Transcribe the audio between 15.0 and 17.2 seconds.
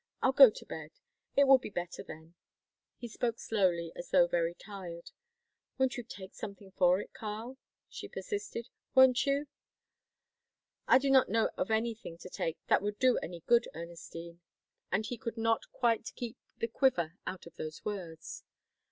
he could not quite keep the quiver